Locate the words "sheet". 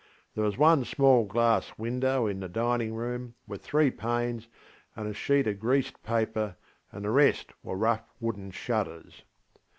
5.13-5.45